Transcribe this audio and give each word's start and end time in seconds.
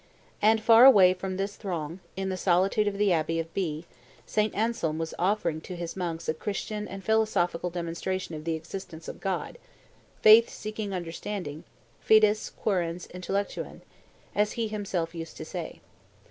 And 0.41 0.63
far 0.63 0.83
away 0.83 1.13
from 1.13 1.37
this 1.37 1.55
throng, 1.55 1.99
in 2.15 2.29
the 2.29 2.35
solitude 2.35 2.87
of 2.87 2.97
the 2.97 3.13
abbey 3.13 3.39
of 3.39 3.53
Bee, 3.53 3.85
St. 4.25 4.51
Anselm 4.55 4.97
was 4.97 5.13
offering 5.19 5.61
to 5.61 5.75
his 5.75 5.95
monks 5.95 6.27
a 6.27 6.33
Christian 6.33 6.87
and 6.87 7.03
philosophical 7.03 7.69
demonstration 7.69 8.33
of 8.33 8.43
the 8.43 8.55
existence 8.55 9.07
of 9.07 9.19
God 9.21 9.59
"faith 10.23 10.49
seeking 10.49 10.91
understanding" 10.91 11.65
(fides 11.99 12.49
quoerens 12.65 13.05
intellectuan), 13.11 13.81
as 14.33 14.53
he 14.53 14.67
himself 14.69 15.13
used 15.13 15.37
to 15.37 15.45
say. 15.45 15.81